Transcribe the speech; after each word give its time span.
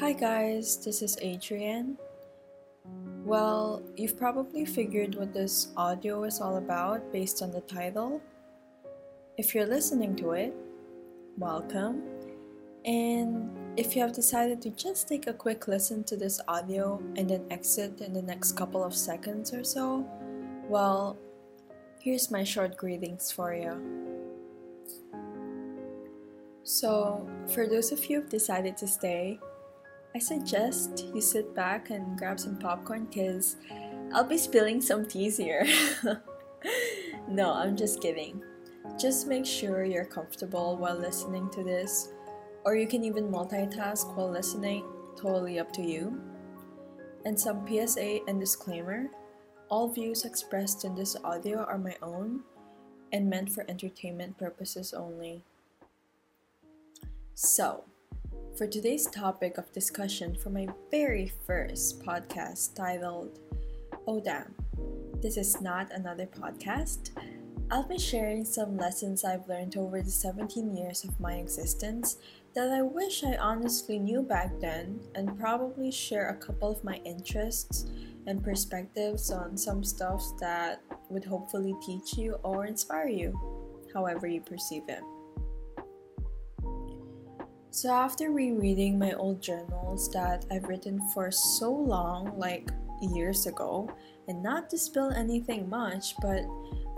Hi 0.00 0.14
guys, 0.14 0.78
this 0.82 1.02
is 1.02 1.18
Adrienne. 1.22 1.98
Well, 3.24 3.82
you've 3.94 4.18
probably 4.18 4.64
figured 4.64 5.14
what 5.14 5.34
this 5.34 5.68
audio 5.76 6.24
is 6.24 6.40
all 6.40 6.56
about 6.56 7.12
based 7.12 7.42
on 7.42 7.52
the 7.52 7.60
title. 7.60 8.20
If 9.36 9.54
you're 9.54 9.66
listening 9.66 10.16
to 10.16 10.32
it, 10.32 10.54
welcome. 11.36 12.02
And 12.86 13.50
if 13.76 13.94
you 13.94 14.02
have 14.02 14.12
decided 14.12 14.62
to 14.62 14.70
just 14.70 15.08
take 15.08 15.26
a 15.26 15.32
quick 15.32 15.68
listen 15.68 16.02
to 16.04 16.16
this 16.16 16.40
audio 16.48 17.00
and 17.16 17.28
then 17.28 17.44
exit 17.50 18.00
in 18.00 18.14
the 18.14 18.22
next 18.22 18.52
couple 18.52 18.82
of 18.82 18.94
seconds 18.94 19.52
or 19.52 19.62
so, 19.62 20.08
well, 20.68 21.18
here's 22.00 22.30
my 22.30 22.44
short 22.44 22.76
greetings 22.78 23.30
for 23.30 23.54
you. 23.54 23.76
So, 26.64 27.28
for 27.48 27.66
those 27.66 27.92
of 27.92 28.04
you 28.06 28.20
who've 28.20 28.30
decided 28.30 28.76
to 28.78 28.88
stay, 28.88 29.38
I 30.14 30.18
suggest 30.18 31.06
you 31.14 31.20
sit 31.20 31.54
back 31.54 31.90
and 31.90 32.18
grab 32.18 32.38
some 32.38 32.58
popcorn 32.58 33.06
because 33.06 33.56
I'll 34.12 34.24
be 34.24 34.36
spilling 34.36 34.82
some 34.82 35.06
teas 35.06 35.38
here. 35.38 35.66
no, 37.28 37.52
I'm 37.52 37.76
just 37.76 38.02
kidding. 38.02 38.42
Just 39.00 39.26
make 39.26 39.46
sure 39.46 39.84
you're 39.84 40.04
comfortable 40.04 40.76
while 40.76 40.98
listening 40.98 41.48
to 41.50 41.64
this, 41.64 42.10
or 42.64 42.76
you 42.76 42.86
can 42.86 43.04
even 43.04 43.30
multitask 43.30 44.14
while 44.14 44.30
listening, 44.30 44.84
totally 45.16 45.58
up 45.58 45.72
to 45.72 45.82
you. 45.82 46.20
And 47.24 47.38
some 47.38 47.66
PSA 47.66 48.20
and 48.28 48.38
disclaimer 48.38 49.08
all 49.70 49.88
views 49.88 50.26
expressed 50.26 50.84
in 50.84 50.94
this 50.94 51.16
audio 51.24 51.64
are 51.64 51.78
my 51.78 51.96
own 52.02 52.40
and 53.12 53.30
meant 53.30 53.50
for 53.50 53.64
entertainment 53.66 54.36
purposes 54.36 54.92
only. 54.92 55.42
So, 57.34 57.84
for 58.56 58.66
today's 58.66 59.06
topic 59.06 59.56
of 59.56 59.72
discussion 59.72 60.34
for 60.34 60.50
my 60.50 60.68
very 60.90 61.32
first 61.46 62.04
podcast 62.04 62.74
titled 62.74 63.38
Oh 64.06 64.20
Damn, 64.20 64.54
this 65.22 65.38
is 65.38 65.60
not 65.62 65.90
another 65.92 66.26
podcast. 66.26 67.10
I'll 67.70 67.88
be 67.88 67.98
sharing 67.98 68.44
some 68.44 68.76
lessons 68.76 69.24
I've 69.24 69.48
learned 69.48 69.78
over 69.78 70.02
the 70.02 70.10
17 70.10 70.76
years 70.76 71.02
of 71.04 71.18
my 71.18 71.36
existence 71.36 72.18
that 72.54 72.70
I 72.70 72.82
wish 72.82 73.24
I 73.24 73.36
honestly 73.36 73.98
knew 73.98 74.22
back 74.22 74.52
then, 74.60 75.00
and 75.14 75.38
probably 75.38 75.90
share 75.90 76.28
a 76.28 76.36
couple 76.36 76.70
of 76.70 76.84
my 76.84 76.96
interests 77.06 77.86
and 78.26 78.44
perspectives 78.44 79.30
on 79.30 79.56
some 79.56 79.82
stuff 79.82 80.22
that 80.40 80.82
would 81.08 81.24
hopefully 81.24 81.74
teach 81.80 82.18
you 82.18 82.34
or 82.42 82.66
inspire 82.66 83.08
you, 83.08 83.88
however 83.94 84.26
you 84.26 84.42
perceive 84.42 84.82
it. 84.88 85.02
So, 87.74 87.90
after 87.90 88.30
rereading 88.30 88.98
my 88.98 89.14
old 89.14 89.40
journals 89.40 90.10
that 90.10 90.44
I've 90.50 90.68
written 90.68 91.00
for 91.14 91.30
so 91.30 91.72
long, 91.72 92.38
like 92.38 92.70
years 93.00 93.46
ago, 93.46 93.88
and 94.28 94.42
not 94.42 94.68
to 94.70 94.78
spill 94.78 95.10
anything 95.10 95.70
much, 95.70 96.14
but 96.20 96.42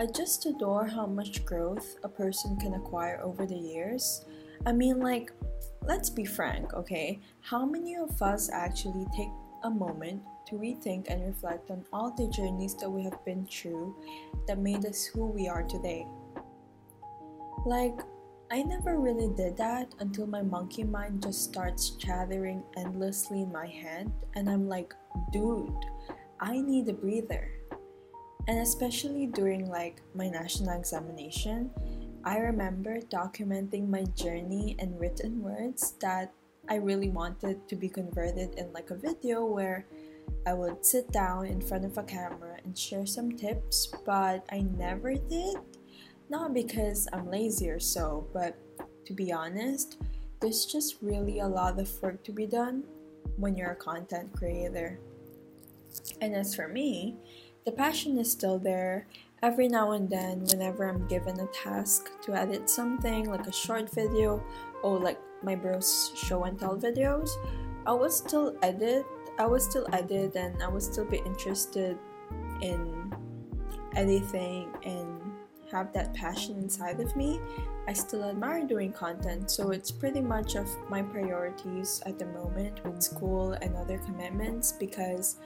I 0.00 0.06
just 0.06 0.46
adore 0.46 0.84
how 0.84 1.06
much 1.06 1.44
growth 1.44 1.94
a 2.02 2.08
person 2.08 2.56
can 2.56 2.74
acquire 2.74 3.20
over 3.22 3.46
the 3.46 3.54
years. 3.54 4.24
I 4.66 4.72
mean, 4.72 4.98
like, 4.98 5.30
let's 5.82 6.10
be 6.10 6.24
frank, 6.24 6.74
okay? 6.74 7.20
How 7.40 7.64
many 7.64 7.94
of 7.94 8.20
us 8.20 8.50
actually 8.50 9.06
take 9.16 9.30
a 9.62 9.70
moment 9.70 10.24
to 10.48 10.56
rethink 10.56 11.06
and 11.08 11.24
reflect 11.24 11.70
on 11.70 11.84
all 11.92 12.10
the 12.10 12.26
journeys 12.30 12.74
that 12.78 12.90
we 12.90 13.04
have 13.04 13.24
been 13.24 13.46
through 13.46 13.94
that 14.48 14.58
made 14.58 14.84
us 14.86 15.04
who 15.04 15.26
we 15.26 15.46
are 15.46 15.62
today? 15.62 16.04
Like, 17.64 18.00
I 18.54 18.62
never 18.62 19.00
really 19.00 19.34
did 19.34 19.56
that 19.56 19.96
until 19.98 20.28
my 20.28 20.40
monkey 20.40 20.84
mind 20.84 21.24
just 21.24 21.42
starts 21.42 21.90
chattering 21.96 22.62
endlessly 22.76 23.42
in 23.42 23.50
my 23.50 23.66
head, 23.66 24.12
and 24.36 24.48
I'm 24.48 24.68
like, 24.68 24.94
dude, 25.32 25.74
I 26.38 26.60
need 26.60 26.88
a 26.88 26.92
breather. 26.92 27.50
And 28.46 28.60
especially 28.60 29.26
during 29.26 29.68
like 29.68 30.02
my 30.14 30.28
national 30.28 30.78
examination, 30.78 31.68
I 32.22 32.38
remember 32.38 33.00
documenting 33.00 33.88
my 33.88 34.04
journey 34.14 34.76
in 34.78 34.96
written 34.98 35.42
words 35.42 35.94
that 36.00 36.32
I 36.68 36.76
really 36.76 37.08
wanted 37.08 37.66
to 37.68 37.74
be 37.74 37.88
converted 37.88 38.54
in 38.54 38.72
like 38.72 38.90
a 38.90 38.94
video 38.94 39.44
where 39.44 39.84
I 40.46 40.54
would 40.54 40.86
sit 40.86 41.10
down 41.10 41.46
in 41.46 41.60
front 41.60 41.84
of 41.84 41.98
a 41.98 42.04
camera 42.04 42.58
and 42.62 42.78
share 42.78 43.04
some 43.04 43.32
tips, 43.32 43.92
but 44.06 44.46
I 44.52 44.60
never 44.78 45.14
did 45.14 45.56
not 46.28 46.54
because 46.54 47.08
I'm 47.12 47.30
lazy 47.30 47.70
or 47.70 47.80
so, 47.80 48.26
but 48.32 48.56
to 49.06 49.12
be 49.12 49.32
honest, 49.32 49.98
there's 50.40 50.64
just 50.64 50.96
really 51.02 51.40
a 51.40 51.48
lot 51.48 51.78
of 51.78 52.02
work 52.02 52.22
to 52.24 52.32
be 52.32 52.46
done 52.46 52.84
when 53.36 53.56
you're 53.56 53.72
a 53.72 53.76
content 53.76 54.32
creator. 54.32 54.98
And 56.20 56.34
as 56.34 56.54
for 56.54 56.68
me, 56.68 57.16
the 57.64 57.72
passion 57.72 58.18
is 58.18 58.30
still 58.30 58.58
there. 58.58 59.06
Every 59.42 59.68
now 59.68 59.92
and 59.92 60.08
then, 60.08 60.44
whenever 60.44 60.88
I'm 60.88 61.06
given 61.06 61.38
a 61.40 61.46
task 61.48 62.10
to 62.22 62.34
edit 62.34 62.70
something 62.70 63.28
like 63.28 63.46
a 63.46 63.52
short 63.52 63.90
video 63.90 64.42
or 64.82 64.98
like 64.98 65.18
my 65.42 65.54
bros 65.54 66.12
show 66.14 66.44
and 66.44 66.58
tell 66.58 66.76
videos, 66.76 67.30
I 67.86 67.92
would 67.92 68.12
still 68.12 68.56
edit. 68.62 69.04
I 69.38 69.46
would 69.46 69.62
still 69.62 69.86
edit 69.92 70.36
and 70.36 70.62
I 70.62 70.68
would 70.68 70.82
still 70.82 71.04
be 71.04 71.18
interested 71.18 71.98
in 72.62 73.12
editing 73.94 74.70
and 74.84 75.13
have 75.70 75.92
that 75.92 76.14
passion 76.14 76.56
inside 76.58 77.00
of 77.00 77.14
me, 77.16 77.40
I 77.86 77.92
still 77.92 78.24
admire 78.24 78.64
doing 78.66 78.92
content. 78.92 79.50
So 79.50 79.70
it's 79.70 79.90
pretty 79.90 80.20
much 80.20 80.54
of 80.54 80.68
my 80.88 81.02
priorities 81.02 82.02
at 82.06 82.18
the 82.18 82.26
moment 82.26 82.84
with 82.84 83.02
school 83.02 83.52
and 83.52 83.76
other 83.76 83.98
commitments 83.98 84.72
because 84.72 85.36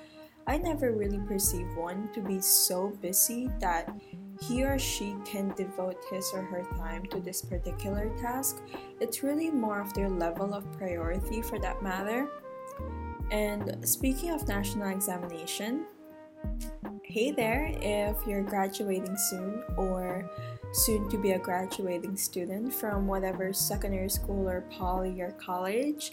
I 0.46 0.56
never 0.56 0.92
really 0.92 1.20
perceive 1.26 1.66
one 1.76 2.10
to 2.14 2.20
be 2.20 2.40
so 2.40 2.96
busy 3.02 3.50
that 3.60 3.92
he 4.40 4.64
or 4.64 4.78
she 4.78 5.16
can 5.24 5.52
devote 5.56 5.96
his 6.10 6.30
or 6.32 6.42
her 6.42 6.64
time 6.76 7.04
to 7.06 7.20
this 7.20 7.42
particular 7.42 8.08
task. 8.20 8.62
It's 9.00 9.22
really 9.22 9.50
more 9.50 9.80
of 9.80 9.92
their 9.94 10.08
level 10.08 10.54
of 10.54 10.70
priority 10.72 11.42
for 11.42 11.58
that 11.58 11.82
matter. 11.82 12.28
And 13.30 13.76
speaking 13.86 14.30
of 14.30 14.46
national 14.48 14.88
examination, 14.88 15.86
Hey 17.10 17.30
there, 17.30 17.72
if 17.80 18.26
you're 18.26 18.42
graduating 18.42 19.16
soon 19.16 19.62
or 19.78 20.30
soon 20.72 21.08
to 21.08 21.16
be 21.16 21.30
a 21.30 21.38
graduating 21.38 22.18
student 22.18 22.70
from 22.70 23.06
whatever 23.06 23.50
secondary 23.54 24.10
school 24.10 24.46
or 24.46 24.60
poly 24.70 25.18
or 25.22 25.30
college. 25.40 26.12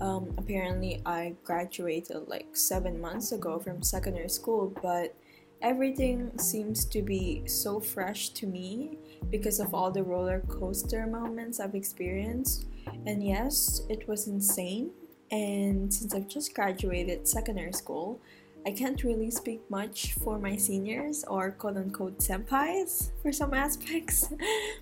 Um, 0.00 0.34
apparently, 0.38 1.02
I 1.04 1.34
graduated 1.44 2.26
like 2.26 2.56
seven 2.56 2.98
months 3.02 3.32
ago 3.32 3.58
from 3.58 3.82
secondary 3.82 4.30
school, 4.30 4.74
but 4.82 5.14
everything 5.60 6.30
seems 6.38 6.86
to 6.86 7.02
be 7.02 7.42
so 7.46 7.78
fresh 7.78 8.30
to 8.30 8.46
me 8.46 8.96
because 9.30 9.60
of 9.60 9.74
all 9.74 9.90
the 9.90 10.02
roller 10.02 10.40
coaster 10.48 11.06
moments 11.06 11.60
I've 11.60 11.74
experienced. 11.74 12.64
And 13.04 13.22
yes, 13.22 13.82
it 13.90 14.08
was 14.08 14.26
insane. 14.26 14.92
And 15.30 15.92
since 15.92 16.14
I've 16.14 16.28
just 16.28 16.54
graduated 16.54 17.28
secondary 17.28 17.74
school, 17.74 18.22
I 18.66 18.72
can't 18.72 19.02
really 19.04 19.30
speak 19.30 19.62
much 19.70 20.12
for 20.14 20.38
my 20.38 20.56
seniors 20.56 21.24
or 21.24 21.50
quote 21.52 21.76
unquote 21.76 22.18
senpais 22.18 23.10
for 23.22 23.32
some 23.32 23.54
aspects. 23.54 24.28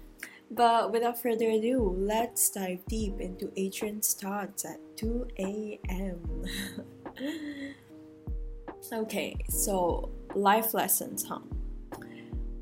but 0.50 0.90
without 0.92 1.20
further 1.20 1.48
ado, 1.48 1.94
let's 1.96 2.50
dive 2.50 2.84
deep 2.88 3.20
into 3.20 3.52
Adrian's 3.56 4.14
thoughts 4.14 4.64
at 4.64 4.80
2 4.96 5.28
a.m. 5.38 6.44
okay, 8.92 9.36
so 9.48 10.10
life 10.34 10.74
lessons, 10.74 11.24
huh? 11.24 11.40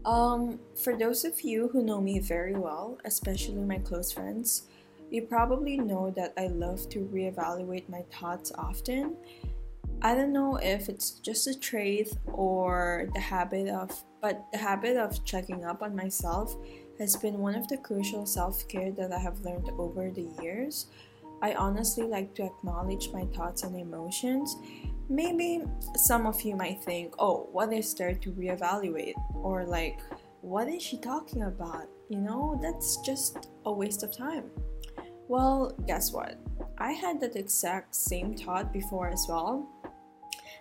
Um, 0.04 0.60
for 0.82 0.96
those 0.96 1.24
of 1.24 1.40
you 1.40 1.68
who 1.68 1.82
know 1.82 2.00
me 2.00 2.20
very 2.20 2.54
well, 2.54 2.98
especially 3.04 3.64
my 3.64 3.78
close 3.78 4.12
friends, 4.12 4.68
you 5.10 5.22
probably 5.22 5.78
know 5.78 6.12
that 6.16 6.32
I 6.36 6.48
love 6.48 6.88
to 6.90 7.00
reevaluate 7.12 7.88
my 7.88 8.02
thoughts 8.12 8.52
often 8.56 9.16
I 10.06 10.14
don't 10.14 10.32
know 10.32 10.54
if 10.62 10.88
it's 10.88 11.18
just 11.18 11.48
a 11.48 11.58
trait 11.58 12.16
or 12.26 13.08
the 13.12 13.18
habit 13.18 13.66
of, 13.66 13.90
but 14.22 14.46
the 14.52 14.58
habit 14.58 14.96
of 14.96 15.24
checking 15.24 15.64
up 15.64 15.82
on 15.82 15.96
myself 15.96 16.54
has 17.00 17.16
been 17.16 17.38
one 17.38 17.56
of 17.56 17.66
the 17.66 17.76
crucial 17.78 18.24
self 18.24 18.68
care 18.68 18.92
that 18.92 19.10
I 19.10 19.18
have 19.18 19.40
learned 19.40 19.68
over 19.76 20.08
the 20.12 20.30
years. 20.40 20.86
I 21.42 21.54
honestly 21.54 22.06
like 22.06 22.36
to 22.36 22.44
acknowledge 22.44 23.10
my 23.12 23.24
thoughts 23.34 23.64
and 23.64 23.74
emotions. 23.74 24.54
Maybe 25.08 25.64
some 25.96 26.24
of 26.24 26.40
you 26.40 26.54
might 26.54 26.84
think, 26.84 27.16
oh, 27.18 27.48
what 27.50 27.72
is 27.72 27.92
there 27.92 28.14
to 28.14 28.30
reevaluate? 28.30 29.14
Or 29.34 29.64
like, 29.64 29.98
what 30.40 30.68
is 30.68 30.84
she 30.84 30.98
talking 30.98 31.42
about? 31.42 31.88
You 32.10 32.20
know, 32.20 32.60
that's 32.62 32.98
just 32.98 33.48
a 33.64 33.72
waste 33.72 34.04
of 34.04 34.16
time. 34.16 34.52
Well, 35.26 35.76
guess 35.88 36.12
what? 36.12 36.38
I 36.78 36.92
had 36.92 37.20
that 37.22 37.34
exact 37.34 37.96
same 37.96 38.36
thought 38.36 38.72
before 38.72 39.08
as 39.08 39.26
well. 39.28 39.68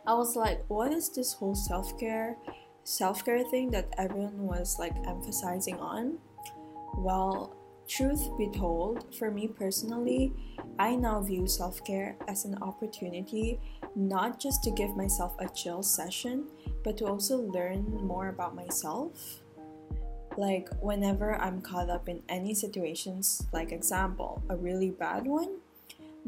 I 0.08 0.14
was 0.14 0.36
like, 0.36 0.64
what 0.68 0.92
is 0.92 1.10
this 1.10 1.34
whole 1.34 1.56
self 1.56 1.98
care, 2.00 2.38
self 2.84 3.26
care 3.26 3.44
thing 3.44 3.72
that 3.72 3.94
everyone 3.98 4.46
was 4.46 4.78
like 4.78 4.96
emphasizing 5.08 5.80
on? 5.80 6.18
Well, 6.98 7.56
truth 7.88 8.30
be 8.38 8.50
told, 8.50 9.16
for 9.16 9.32
me 9.32 9.48
personally, 9.48 10.34
I 10.78 10.96
now 10.96 11.22
view 11.22 11.48
self 11.48 11.84
care 11.84 12.18
as 12.28 12.46
an 12.46 12.58
opportunity 12.62 13.60
not 13.96 14.40
just 14.40 14.64
to 14.64 14.72
give 14.72 14.96
myself 14.96 15.36
a 15.40 15.50
chill 15.50 15.82
session, 15.82 16.46
but 16.84 16.98
to 16.98 17.06
also 17.06 17.38
learn 17.38 17.86
more 18.06 18.28
about 18.28 18.56
myself. 18.56 19.42
Like, 20.38 20.68
whenever 20.82 21.36
I'm 21.36 21.62
caught 21.62 21.90
up 21.90 22.10
in 22.10 22.22
any 22.28 22.54
situations, 22.54 23.42
like, 23.54 23.72
example, 23.72 24.44
a 24.50 24.58
really 24.58 24.92
bad 24.92 25.26
one, 25.26 25.60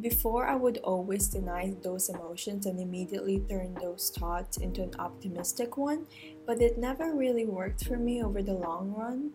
before 0.01 0.47
I 0.47 0.55
would 0.55 0.77
always 0.83 1.27
deny 1.27 1.75
those 1.81 2.09
emotions 2.09 2.65
and 2.65 2.79
immediately 2.79 3.39
turn 3.49 3.73
those 3.81 4.11
thoughts 4.15 4.57
into 4.57 4.83
an 4.83 4.91
optimistic 4.99 5.77
one, 5.77 6.05
but 6.45 6.61
it 6.61 6.77
never 6.77 7.13
really 7.15 7.45
worked 7.45 7.85
for 7.85 7.97
me 7.97 8.23
over 8.23 8.41
the 8.41 8.53
long 8.53 8.93
run 8.93 9.31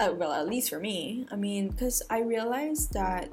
uh, 0.00 0.12
well, 0.16 0.32
at 0.32 0.46
least 0.46 0.70
for 0.70 0.78
me. 0.78 1.26
I 1.30 1.36
mean, 1.36 1.68
because 1.68 2.02
I 2.10 2.20
realized 2.20 2.92
that 2.92 3.30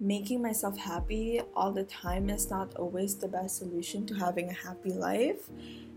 making 0.00 0.42
myself 0.42 0.76
happy 0.76 1.40
all 1.54 1.70
the 1.70 1.84
time 1.84 2.28
is 2.28 2.50
not 2.50 2.74
always 2.74 3.16
the 3.16 3.28
best 3.28 3.58
solution 3.58 4.04
to 4.06 4.14
having 4.14 4.50
a 4.50 4.52
happy 4.52 4.92
life. 4.92 5.48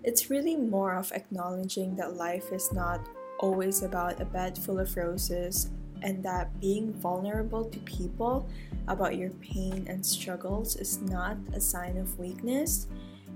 It's 0.03 0.29
really 0.29 0.55
more 0.55 0.95
of 0.95 1.11
acknowledging 1.11 1.95
that 1.95 2.15
life 2.15 2.51
is 2.51 2.71
not 2.71 3.07
always 3.39 3.81
about 3.81 4.21
a 4.21 4.25
bed 4.25 4.57
full 4.57 4.79
of 4.79 4.95
roses 4.95 5.71
and 6.01 6.23
that 6.23 6.59
being 6.59 6.93
vulnerable 6.93 7.65
to 7.65 7.79
people 7.79 8.47
about 8.87 9.17
your 9.17 9.31
pain 9.41 9.85
and 9.89 10.05
struggles 10.05 10.75
is 10.75 11.01
not 11.01 11.37
a 11.53 11.59
sign 11.59 11.97
of 11.97 12.17
weakness. 12.19 12.87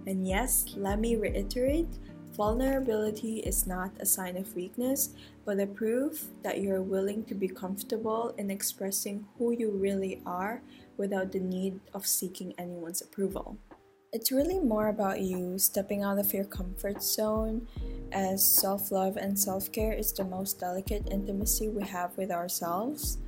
And 0.07 0.27
yes, 0.27 0.73
let 0.77 0.99
me 0.99 1.15
reiterate 1.15 1.87
vulnerability 2.39 3.39
is 3.39 3.67
not 3.67 3.91
a 3.99 4.05
sign 4.05 4.37
of 4.37 4.55
weakness, 4.55 5.09
but 5.43 5.59
a 5.59 5.67
proof 5.67 6.27
that 6.41 6.61
you're 6.61 6.81
willing 6.81 7.25
to 7.25 7.35
be 7.35 7.49
comfortable 7.49 8.33
in 8.37 8.49
expressing 8.49 9.25
who 9.37 9.51
you 9.51 9.69
really 9.71 10.21
are 10.25 10.61
without 10.95 11.33
the 11.33 11.39
need 11.39 11.77
of 11.93 12.07
seeking 12.07 12.53
anyone's 12.57 13.01
approval. 13.01 13.57
It's 14.11 14.31
really 14.31 14.59
more 14.59 14.87
about 14.87 15.21
you 15.21 15.59
stepping 15.59 16.01
out 16.01 16.17
of 16.17 16.33
your 16.33 16.45
comfort 16.45 17.03
zone, 17.03 17.67
as 18.11 18.43
self 18.43 18.91
love 18.91 19.17
and 19.17 19.37
self 19.37 19.71
care 19.71 19.93
is 19.93 20.11
the 20.11 20.25
most 20.25 20.59
delicate 20.59 21.07
intimacy 21.11 21.69
we 21.69 21.83
have 21.85 22.17
with 22.17 22.31
ourselves. 22.31 23.19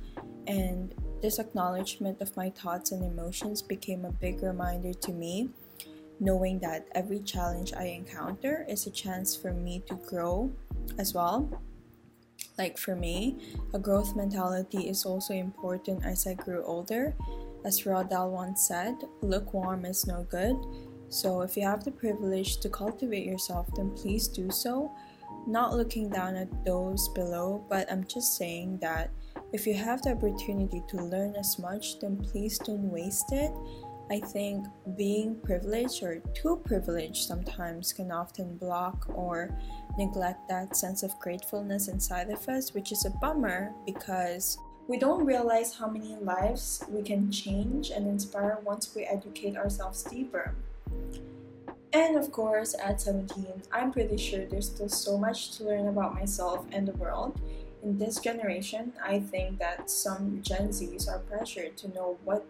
And 0.48 0.92
this 1.22 1.38
acknowledgement 1.38 2.20
of 2.20 2.36
my 2.36 2.50
thoughts 2.50 2.90
and 2.90 3.04
emotions 3.04 3.62
became 3.62 4.04
a 4.04 4.10
big 4.10 4.42
reminder 4.42 4.92
to 4.92 5.12
me, 5.12 5.50
knowing 6.18 6.58
that 6.60 6.88
every 6.96 7.20
challenge 7.20 7.72
I 7.72 7.84
encounter 7.84 8.66
is 8.68 8.88
a 8.88 8.90
chance 8.90 9.36
for 9.36 9.52
me 9.52 9.84
to 9.86 9.94
grow 9.94 10.50
as 10.98 11.14
well 11.14 11.62
like 12.58 12.76
for 12.78 12.94
me, 12.94 13.36
a 13.72 13.78
growth 13.78 14.14
mentality 14.14 14.88
is 14.88 15.04
also 15.04 15.34
important 15.34 16.04
as 16.04 16.26
I 16.26 16.34
grew 16.34 16.62
older. 16.64 17.14
As 17.64 17.82
Rodal 17.82 18.30
once 18.30 18.66
said, 18.66 18.96
lukewarm 19.20 19.84
is 19.84 20.06
no 20.06 20.24
good. 20.24 20.56
So 21.08 21.42
if 21.42 21.56
you 21.56 21.64
have 21.64 21.84
the 21.84 21.90
privilege 21.90 22.58
to 22.60 22.68
cultivate 22.68 23.26
yourself, 23.26 23.68
then 23.76 23.90
please 23.90 24.28
do 24.28 24.50
so. 24.50 24.92
Not 25.46 25.74
looking 25.74 26.08
down 26.08 26.36
at 26.36 26.64
those 26.64 27.08
below, 27.10 27.64
but 27.68 27.90
I'm 27.90 28.04
just 28.06 28.36
saying 28.36 28.78
that 28.80 29.10
if 29.52 29.66
you 29.66 29.74
have 29.74 30.02
the 30.02 30.12
opportunity 30.12 30.82
to 30.88 30.96
learn 30.96 31.34
as 31.36 31.58
much, 31.58 32.00
then 32.00 32.16
please 32.16 32.58
don't 32.58 32.90
waste 32.90 33.32
it 33.32 33.52
I 34.12 34.20
think 34.20 34.66
being 34.94 35.40
privileged 35.42 36.02
or 36.02 36.20
too 36.34 36.60
privileged 36.66 37.24
sometimes 37.26 37.94
can 37.94 38.12
often 38.12 38.58
block 38.58 39.06
or 39.08 39.56
neglect 39.96 40.48
that 40.50 40.76
sense 40.76 41.02
of 41.02 41.18
gratefulness 41.18 41.88
inside 41.88 42.28
of 42.28 42.46
us, 42.46 42.74
which 42.74 42.92
is 42.92 43.06
a 43.06 43.10
bummer 43.10 43.72
because 43.86 44.58
we 44.88 44.98
don't 44.98 45.24
realize 45.24 45.74
how 45.74 45.88
many 45.88 46.16
lives 46.16 46.84
we 46.88 47.02
can 47.02 47.30
change 47.30 47.90
and 47.90 48.06
inspire 48.06 48.58
once 48.64 48.94
we 48.94 49.04
educate 49.04 49.56
ourselves 49.56 50.02
deeper. 50.02 50.54
And 51.92 52.16
of 52.16 52.32
course, 52.32 52.74
at 52.82 53.00
17, 53.00 53.62
I'm 53.70 53.92
pretty 53.92 54.16
sure 54.16 54.46
there's 54.46 54.70
still 54.70 54.88
so 54.88 55.18
much 55.18 55.56
to 55.58 55.64
learn 55.64 55.88
about 55.88 56.14
myself 56.14 56.64
and 56.72 56.88
the 56.88 56.92
world. 56.92 57.38
In 57.82 57.98
this 57.98 58.18
generation, 58.18 58.92
I 59.04 59.20
think 59.20 59.58
that 59.58 59.90
some 59.90 60.40
Gen 60.42 60.68
Zs 60.68 61.08
are 61.08 61.18
pressured 61.18 61.76
to 61.78 61.88
know 61.88 62.18
what 62.24 62.46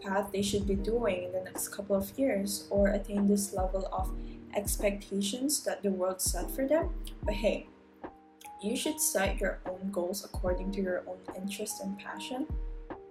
path 0.00 0.30
they 0.32 0.42
should 0.42 0.66
be 0.66 0.74
doing 0.74 1.24
in 1.24 1.32
the 1.32 1.42
next 1.42 1.68
couple 1.68 1.94
of 1.94 2.18
years 2.18 2.66
or 2.70 2.88
attain 2.88 3.28
this 3.28 3.52
level 3.54 3.88
of 3.92 4.10
expectations 4.54 5.62
that 5.64 5.82
the 5.82 5.90
world 5.90 6.20
set 6.20 6.50
for 6.50 6.66
them. 6.66 6.90
But 7.22 7.34
hey, 7.34 7.68
you 8.62 8.76
should 8.76 9.00
set 9.00 9.40
your 9.40 9.58
own 9.66 9.90
goals 9.90 10.24
according 10.24 10.70
to 10.72 10.80
your 10.80 11.02
own 11.08 11.18
interest 11.36 11.82
and 11.82 11.98
passion. 11.98 12.46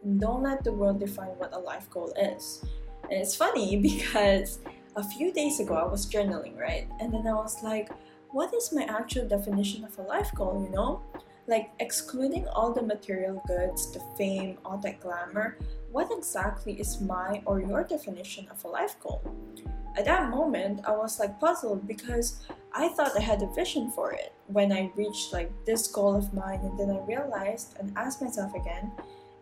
And 0.03 0.19
don't 0.19 0.43
let 0.43 0.63
the 0.63 0.71
world 0.71 0.99
define 0.99 1.35
what 1.37 1.53
a 1.53 1.59
life 1.59 1.89
goal 1.89 2.13
is. 2.17 2.63
And 3.03 3.13
it's 3.13 3.35
funny 3.35 3.75
because 3.89 4.59
a 4.95 5.03
few 5.03 5.31
days 5.33 5.59
ago 5.59 5.75
I 5.75 5.85
was 5.85 6.05
journaling, 6.05 6.57
right? 6.57 6.87
And 6.99 7.13
then 7.13 7.27
I 7.27 7.33
was 7.33 7.61
like, 7.63 7.89
what 8.29 8.53
is 8.53 8.71
my 8.71 8.83
actual 8.83 9.27
definition 9.27 9.83
of 9.83 9.97
a 9.99 10.01
life 10.03 10.31
goal, 10.35 10.65
you 10.65 10.73
know? 10.73 11.01
Like 11.47 11.71
excluding 11.79 12.47
all 12.47 12.71
the 12.71 12.81
material 12.81 13.43
goods, 13.45 13.91
the 13.91 14.01
fame, 14.17 14.57
all 14.63 14.77
that 14.77 15.01
glamour, 15.01 15.57
what 15.91 16.09
exactly 16.11 16.79
is 16.79 17.01
my 17.01 17.41
or 17.45 17.59
your 17.59 17.83
definition 17.83 18.47
of 18.49 18.63
a 18.63 18.69
life 18.69 18.97
goal? 19.01 19.21
At 19.97 20.05
that 20.05 20.29
moment, 20.29 20.81
I 20.85 20.91
was 20.91 21.19
like 21.19 21.37
puzzled 21.41 21.85
because 21.85 22.39
I 22.71 22.87
thought 22.89 23.17
I 23.17 23.19
had 23.19 23.41
a 23.41 23.47
vision 23.47 23.91
for 23.91 24.13
it 24.13 24.31
when 24.53 24.71
I 24.71 24.91
reached 24.95 25.33
like 25.33 25.51
this 25.65 25.87
goal 25.87 26.15
of 26.15 26.33
mine, 26.33 26.59
and 26.63 26.79
then 26.79 26.89
I 26.89 26.99
realized 27.05 27.75
and 27.79 27.91
asked 27.95 28.21
myself 28.21 28.53
again, 28.53 28.91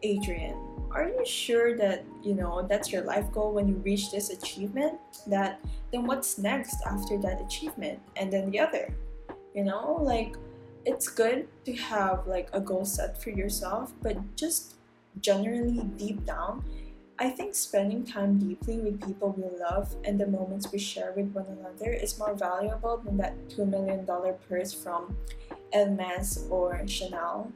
Adrian, 0.03 0.57
are 0.91 1.09
you 1.09 1.25
sure 1.25 1.77
that 1.77 2.03
you 2.23 2.33
know 2.33 2.65
that's 2.67 2.91
your 2.91 3.03
life 3.03 3.31
goal 3.31 3.53
when 3.53 3.67
you 3.67 3.75
reach 3.75 4.11
this 4.11 4.29
achievement? 4.29 5.00
That 5.27 5.59
then 5.91 6.06
what's 6.06 6.38
next 6.38 6.77
after 6.85 7.17
that 7.19 7.41
achievement 7.41 8.00
and 8.15 8.31
then 8.31 8.50
the 8.50 8.59
other? 8.59 8.94
You 9.53 9.63
know, 9.63 10.00
like 10.01 10.35
it's 10.85 11.07
good 11.07 11.47
to 11.65 11.73
have 11.73 12.27
like 12.27 12.50
a 12.53 12.59
goal 12.59 12.85
set 12.85 13.21
for 13.21 13.29
yourself, 13.29 13.94
but 14.01 14.17
just 14.35 14.75
generally 15.21 15.83
deep 15.97 16.25
down, 16.25 16.63
I 17.21 17.30
think 17.30 17.54
spending 17.54 18.06
time 18.06 18.39
deeply 18.39 18.77
with 18.77 19.06
people 19.06 19.36
we 19.38 19.44
love 19.60 19.94
and 20.06 20.18
the 20.18 20.25
moments 20.25 20.71
we 20.71 20.80
share 20.80 21.12
with 21.12 21.33
one 21.33 21.48
another 21.60 21.92
is 21.92 22.18
more 22.18 22.33
valuable 22.33 22.95
than 23.04 23.18
that 23.18 23.36
$2 23.50 23.68
million 23.68 24.07
purse 24.48 24.74
from 24.74 25.18
Hermes 25.74 26.48
or 26.50 26.81
Chanel. 26.88 27.51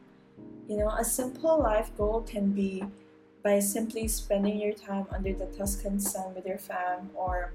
You 0.67 0.79
know, 0.79 0.89
a 0.89 1.05
simple 1.05 1.57
life 1.59 1.95
goal 1.97 2.25
can 2.27 2.51
be 2.51 2.83
by 3.41 3.59
simply 3.59 4.09
spending 4.09 4.59
your 4.59 4.73
time 4.73 5.07
under 5.13 5.31
the 5.31 5.45
Tuscan 5.45 5.97
sun 5.97 6.35
with 6.35 6.45
your 6.45 6.57
fam 6.57 7.09
or 7.15 7.53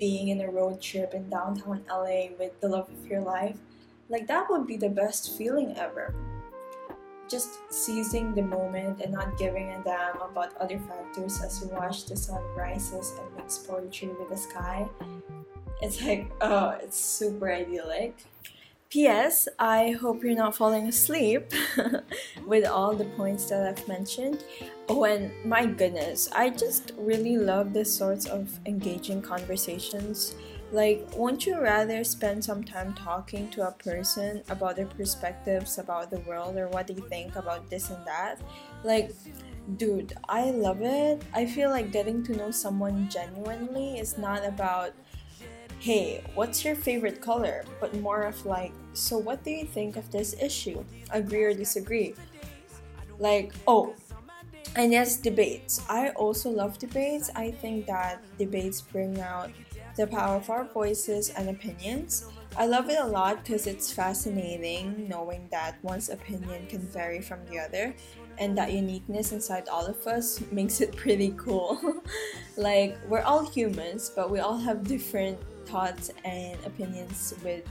being 0.00 0.28
in 0.28 0.40
a 0.40 0.50
road 0.50 0.82
trip 0.82 1.14
in 1.14 1.30
downtown 1.30 1.84
LA 1.88 2.30
with 2.36 2.60
the 2.60 2.68
love 2.68 2.88
of 2.88 3.06
your 3.06 3.20
life. 3.20 3.58
Like, 4.08 4.26
that 4.26 4.50
would 4.50 4.66
be 4.66 4.76
the 4.76 4.88
best 4.88 5.38
feeling 5.38 5.76
ever 5.76 6.12
just 7.28 7.58
seizing 7.72 8.34
the 8.34 8.42
moment 8.42 9.00
and 9.00 9.12
not 9.12 9.36
giving 9.38 9.70
a 9.70 9.82
damn 9.84 10.20
about 10.20 10.56
other 10.56 10.78
factors 10.78 11.40
as 11.42 11.60
you 11.60 11.68
watch 11.68 12.06
the 12.06 12.16
sun 12.16 12.42
rises 12.56 13.12
and 13.18 13.36
makes 13.36 13.58
poetry 13.58 14.08
with 14.08 14.28
the 14.28 14.36
sky. 14.36 14.88
It's 15.80 16.02
like, 16.02 16.30
oh, 16.40 16.78
it's 16.82 16.98
super 16.98 17.52
idyllic. 17.52 18.24
P.S. 18.90 19.48
I 19.58 19.90
hope 19.90 20.22
you're 20.22 20.36
not 20.36 20.54
falling 20.54 20.86
asleep 20.86 21.52
with 22.46 22.64
all 22.64 22.94
the 22.94 23.06
points 23.16 23.46
that 23.46 23.66
I've 23.66 23.88
mentioned. 23.88 24.44
Oh, 24.88 25.02
and 25.02 25.32
my 25.44 25.66
goodness, 25.66 26.28
I 26.32 26.50
just 26.50 26.92
really 26.96 27.36
love 27.36 27.72
this 27.72 27.92
sorts 27.92 28.26
of 28.26 28.56
engaging 28.66 29.20
conversations 29.20 30.36
like, 30.74 31.06
won't 31.14 31.46
you 31.46 31.60
rather 31.60 32.02
spend 32.02 32.44
some 32.44 32.64
time 32.64 32.94
talking 32.94 33.48
to 33.50 33.68
a 33.68 33.70
person 33.70 34.42
about 34.48 34.74
their 34.74 34.86
perspectives 34.86 35.78
about 35.78 36.10
the 36.10 36.18
world 36.20 36.56
or 36.56 36.68
what 36.68 36.88
they 36.88 36.94
think 36.94 37.36
about 37.36 37.70
this 37.70 37.90
and 37.90 38.04
that? 38.04 38.40
Like, 38.82 39.12
dude, 39.76 40.14
I 40.28 40.50
love 40.50 40.82
it. 40.82 41.22
I 41.32 41.46
feel 41.46 41.70
like 41.70 41.92
getting 41.92 42.24
to 42.24 42.36
know 42.36 42.50
someone 42.50 43.08
genuinely 43.08 43.98
is 43.98 44.18
not 44.18 44.44
about, 44.44 44.92
hey, 45.78 46.24
what's 46.34 46.64
your 46.64 46.74
favorite 46.74 47.20
color? 47.20 47.64
But 47.80 47.94
more 48.00 48.22
of 48.22 48.44
like, 48.44 48.72
so 48.94 49.16
what 49.16 49.44
do 49.44 49.52
you 49.52 49.66
think 49.66 49.96
of 49.96 50.10
this 50.10 50.34
issue? 50.42 50.84
Agree 51.10 51.44
or 51.44 51.54
disagree? 51.54 52.16
Like, 53.20 53.54
oh, 53.68 53.94
and 54.74 54.90
yes, 54.90 55.18
debates. 55.18 55.80
I 55.88 56.08
also 56.10 56.50
love 56.50 56.78
debates. 56.78 57.30
I 57.36 57.52
think 57.52 57.86
that 57.86 58.20
debates 58.38 58.80
bring 58.80 59.20
out 59.20 59.50
the 59.96 60.06
power 60.06 60.36
of 60.36 60.50
our 60.50 60.64
voices 60.64 61.30
and 61.30 61.48
opinions. 61.48 62.26
I 62.56 62.66
love 62.66 62.88
it 62.88 62.98
a 63.00 63.06
lot 63.06 63.42
because 63.42 63.66
it's 63.66 63.92
fascinating 63.92 65.08
knowing 65.08 65.48
that 65.50 65.82
one's 65.82 66.08
opinion 66.08 66.66
can 66.66 66.80
vary 66.80 67.20
from 67.20 67.44
the 67.46 67.58
other, 67.58 67.94
and 68.38 68.56
that 68.58 68.72
uniqueness 68.72 69.32
inside 69.32 69.68
all 69.68 69.86
of 69.86 70.06
us 70.06 70.40
makes 70.52 70.80
it 70.80 70.94
pretty 70.96 71.34
cool. 71.36 71.80
like, 72.56 72.96
we're 73.08 73.22
all 73.22 73.48
humans, 73.50 74.10
but 74.14 74.30
we 74.30 74.38
all 74.38 74.58
have 74.58 74.86
different 74.86 75.38
thoughts 75.66 76.10
and 76.24 76.58
opinions 76.64 77.34
with 77.42 77.64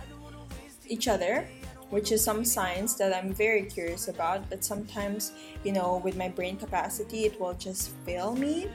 each 0.88 1.08
other, 1.08 1.48
which 1.90 2.12
is 2.12 2.24
some 2.24 2.44
science 2.44 2.96
that 2.96 3.16
I'm 3.16 3.34
very 3.34 3.64
curious 3.64 4.08
about, 4.08 4.50
but 4.50 4.64
sometimes, 4.64 5.32
you 5.64 5.72
know, 5.72 6.02
with 6.04 6.18
my 6.18 6.28
brain 6.28 6.58
capacity, 6.58 7.26
it 7.26 7.40
will 7.40 7.54
just 7.54 7.92
fail 8.06 8.36
me. 8.36 8.68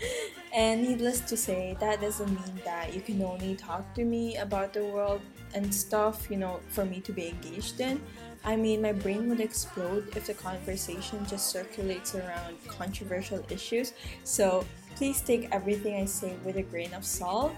and 0.54 0.82
needless 0.82 1.20
to 1.20 1.36
say, 1.36 1.76
that 1.80 2.00
doesn't 2.00 2.28
mean 2.28 2.60
that 2.64 2.94
you 2.94 3.00
can 3.00 3.22
only 3.22 3.54
talk 3.54 3.94
to 3.94 4.04
me 4.04 4.36
about 4.36 4.72
the 4.72 4.84
world 4.84 5.20
and 5.54 5.74
stuff, 5.74 6.28
you 6.30 6.36
know, 6.36 6.60
for 6.68 6.84
me 6.84 7.00
to 7.00 7.12
be 7.12 7.28
engaged 7.28 7.80
in. 7.80 8.00
I 8.44 8.56
mean, 8.56 8.82
my 8.82 8.92
brain 8.92 9.28
would 9.28 9.40
explode 9.40 10.16
if 10.16 10.26
the 10.26 10.34
conversation 10.34 11.26
just 11.26 11.48
circulates 11.50 12.14
around 12.14 12.56
controversial 12.66 13.44
issues. 13.50 13.92
So 14.24 14.64
please 14.96 15.20
take 15.20 15.48
everything 15.52 16.00
I 16.00 16.04
say 16.04 16.34
with 16.44 16.56
a 16.56 16.62
grain 16.62 16.94
of 16.94 17.04
salt. 17.04 17.52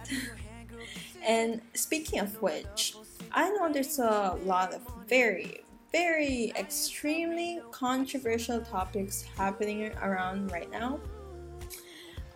and 1.27 1.61
speaking 1.75 2.21
of 2.21 2.41
which, 2.43 2.95
I 3.33 3.51
know 3.51 3.73
there's 3.73 3.99
a 3.99 4.37
lot 4.45 4.75
of 4.75 4.83
very, 5.07 5.65
very 5.93 6.53
extremely 6.57 7.61
controversial 7.71 8.61
topics 8.61 9.23
happening 9.37 9.93
around 10.03 10.51
right 10.51 10.71
now. 10.71 10.99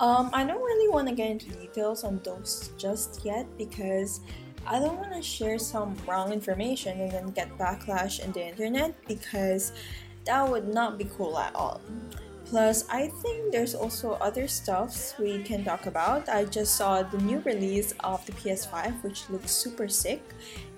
Um, 0.01 0.31
I 0.33 0.45
don't 0.45 0.63
really 0.63 0.89
want 0.89 1.09
to 1.09 1.15
get 1.15 1.31
into 1.31 1.51
details 1.51 2.03
on 2.03 2.21
those 2.25 2.71
just 2.77 3.25
yet 3.25 3.47
because 3.57 4.21
I 4.67 4.81
don't 4.81 4.97
want 4.97 5.13
to 5.13 5.23
share 5.23 5.59
some 5.59 5.97
wrong 6.07 6.33
information 6.33 7.01
and 7.01 7.13
then 7.13 7.31
get 7.31 7.57
backlash 7.59 8.19
in 8.19 8.33
the 8.33 8.45
internet 8.47 8.95
because 9.07 9.73
that 10.25 10.49
would 10.49 10.67
not 10.67 10.99
be 10.99 11.05
cool 11.17 11.39
at 11.39 11.55
all. 11.55 11.81
Plus, 12.47 12.85
I 12.91 13.09
think 13.09 13.53
there's 13.53 13.75
also 13.75 14.13
other 14.15 14.49
stuffs 14.49 15.15
we 15.19 15.43
can 15.43 15.65
talk 15.65 15.87
about. 15.87 16.29
I 16.29 16.45
just 16.45 16.77
saw 16.77 17.03
the 17.03 17.19
new 17.19 17.41
release 17.41 17.95
of 18.01 18.25
the 18.27 18.33
PS5, 18.33 19.03
which 19.03 19.29
looks 19.31 19.51
super 19.51 19.89
sick. 19.89 20.23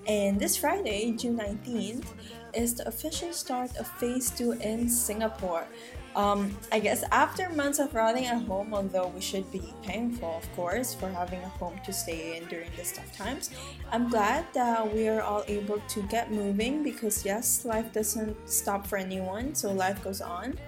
And 0.06 0.38
this 0.38 0.56
Friday, 0.56 1.12
June 1.12 1.38
19th, 1.38 2.06
is 2.54 2.74
the 2.74 2.86
official 2.86 3.32
start 3.32 3.76
of 3.76 3.86
Phase 3.98 4.30
2 4.30 4.52
in 4.52 4.88
Singapore. 4.88 5.66
Um, 6.16 6.56
I 6.72 6.80
guess 6.80 7.04
after 7.12 7.50
months 7.50 7.78
of 7.78 7.94
rotting 7.94 8.24
at 8.24 8.42
home, 8.44 8.72
although 8.72 9.08
we 9.08 9.20
should 9.20 9.52
be 9.52 9.60
thankful, 9.84 10.38
of 10.38 10.56
course, 10.56 10.94
for 10.94 11.10
having 11.10 11.40
a 11.42 11.48
home 11.48 11.78
to 11.84 11.92
stay 11.92 12.38
in 12.38 12.48
during 12.48 12.70
these 12.74 12.92
tough 12.92 13.14
times, 13.14 13.50
I'm 13.92 14.08
glad 14.08 14.46
that 14.54 14.90
we 14.94 15.08
are 15.08 15.20
all 15.20 15.44
able 15.46 15.78
to 15.78 16.02
get 16.04 16.32
moving 16.32 16.82
because, 16.82 17.22
yes, 17.22 17.66
life 17.66 17.92
doesn't 17.92 18.34
stop 18.48 18.86
for 18.86 18.96
anyone, 18.96 19.54
so 19.54 19.70
life 19.70 20.02
goes 20.02 20.22
on. 20.22 20.58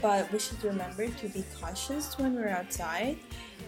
But 0.00 0.30
we 0.30 0.38
should 0.38 0.62
remember 0.62 1.08
to 1.08 1.28
be 1.30 1.44
cautious 1.60 2.16
when 2.16 2.36
we're 2.36 2.50
outside. 2.50 3.18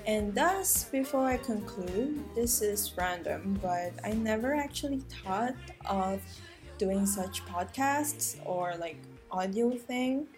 And 0.07 0.33
thus, 0.37 0.85
before 0.85 1.27
I 1.27 1.39
conclude, 1.39 2.23
this 2.37 2.63
is 2.63 2.93
random, 2.97 3.59
but 3.61 3.93
I 4.05 4.13
never 4.13 4.55
actually 4.55 5.03
thought 5.25 5.57
of 5.85 6.23
doing 6.79 7.07
such 7.07 7.45
podcasts 7.47 8.37
or 8.47 8.77
like 8.77 8.99
audio 9.33 9.73
thing 9.73 10.29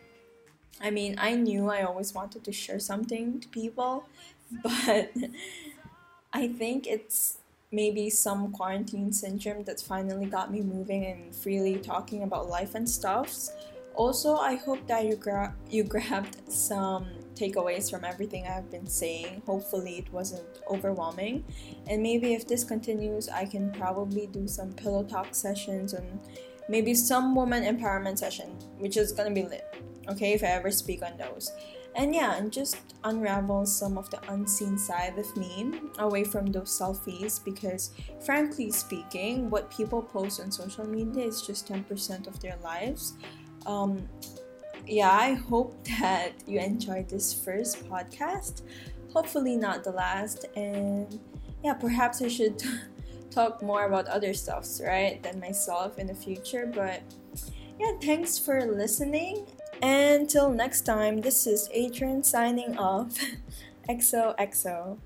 I 0.86 0.90
mean, 0.90 1.16
I 1.18 1.34
knew 1.34 1.68
I 1.68 1.82
always 1.82 2.14
wanted 2.14 2.44
to 2.44 2.52
share 2.52 2.78
something 2.78 3.40
to 3.40 3.48
people, 3.48 4.04
but 4.62 5.10
I 6.32 6.46
think 6.46 6.86
it's 6.86 7.38
maybe 7.72 8.08
some 8.08 8.52
quarantine 8.52 9.12
syndrome 9.12 9.64
that 9.64 9.80
finally 9.80 10.26
got 10.26 10.52
me 10.52 10.60
moving 10.60 11.04
and 11.04 11.34
freely 11.34 11.78
talking 11.78 12.22
about 12.22 12.48
life 12.48 12.76
and 12.76 12.88
stuffs. 12.88 13.50
Also, 13.96 14.36
I 14.36 14.54
hope 14.54 14.86
that 14.86 15.06
you 15.06 15.16
gra- 15.16 15.56
you 15.68 15.82
grabbed 15.94 16.36
some 16.48 17.06
takeaways 17.34 17.90
from 17.90 18.04
everything 18.04 18.46
I've 18.46 18.70
been 18.70 18.86
saying. 18.86 19.42
Hopefully, 19.44 19.98
it 19.98 20.12
wasn't 20.12 20.46
overwhelming. 20.70 21.42
And 21.88 22.00
maybe 22.00 22.32
if 22.34 22.46
this 22.46 22.62
continues, 22.62 23.28
I 23.28 23.44
can 23.44 23.72
probably 23.72 24.28
do 24.28 24.46
some 24.46 24.72
pillow 24.72 25.02
talk 25.02 25.34
sessions 25.34 25.94
and 25.94 26.20
maybe 26.68 26.94
some 26.94 27.34
woman 27.34 27.64
empowerment 27.64 28.18
session, 28.18 28.50
which 28.78 28.96
is 28.96 29.10
gonna 29.10 29.32
be 29.32 29.42
lit 29.42 29.66
okay, 30.08 30.32
if 30.32 30.42
I 30.42 30.48
ever 30.48 30.70
speak 30.70 31.02
on 31.02 31.16
those. 31.16 31.52
And 31.96 32.14
yeah, 32.14 32.36
and 32.36 32.52
just 32.52 32.76
unravel 33.04 33.64
some 33.64 33.96
of 33.96 34.10
the 34.10 34.20
unseen 34.30 34.76
side 34.76 35.18
of 35.18 35.34
me 35.34 35.72
away 35.98 36.24
from 36.24 36.46
those 36.46 36.68
selfies 36.68 37.42
because, 37.42 37.92
frankly 38.20 38.70
speaking, 38.70 39.48
what 39.48 39.70
people 39.70 40.02
post 40.02 40.40
on 40.40 40.50
social 40.50 40.86
media 40.86 41.24
is 41.24 41.40
just 41.40 41.66
10% 41.66 42.26
of 42.26 42.38
their 42.40 42.56
lives. 42.62 43.14
Um, 43.64 44.06
yeah, 44.86 45.10
I 45.10 45.34
hope 45.34 45.74
that 46.00 46.32
you 46.46 46.60
enjoyed 46.60 47.08
this 47.08 47.32
first 47.32 47.88
podcast. 47.88 48.60
Hopefully, 49.14 49.56
not 49.56 49.82
the 49.82 49.92
last. 49.92 50.44
And 50.54 51.18
yeah, 51.64 51.72
perhaps 51.72 52.20
I 52.20 52.28
should 52.28 52.62
talk 53.30 53.62
more 53.62 53.86
about 53.86 54.06
other 54.08 54.34
stuffs, 54.34 54.82
right, 54.84 55.22
than 55.22 55.40
myself 55.40 55.98
in 55.98 56.08
the 56.08 56.14
future. 56.14 56.70
But 56.74 57.00
yeah, 57.80 57.92
thanks 58.02 58.38
for 58.38 58.66
listening 58.66 59.46
until 59.82 60.50
next 60.50 60.82
time, 60.82 61.20
this 61.20 61.46
is 61.46 61.68
Adrian 61.72 62.22
signing 62.22 62.78
off. 62.78 63.16
XOXO. 63.88 64.98